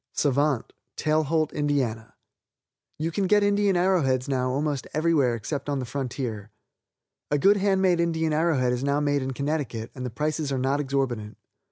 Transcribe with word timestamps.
Savant, 0.13 0.73
Tailholt, 0.97 1.53
Ind.: 1.53 1.69
You 2.97 3.11
can 3.11 3.27
get 3.27 3.43
Indian 3.43 3.77
arrow 3.77 4.01
heads 4.01 4.27
now 4.27 4.49
almost 4.49 4.87
anywhere 4.95 5.35
except 5.35 5.69
on 5.69 5.77
the 5.77 5.85
frontier. 5.85 6.49
A 7.29 7.37
good 7.37 7.57
hand 7.57 7.83
made 7.83 7.99
Indian 7.99 8.33
arrow 8.33 8.57
head 8.57 8.73
is 8.73 8.83
now 8.83 8.99
made 8.99 9.21
in 9.21 9.29
Connecticut, 9.33 9.91
and 9.93 10.03
the 10.03 10.09
prices 10.09 10.51
are 10.51 10.57
not 10.57 10.79
exorbitant. 10.79 11.37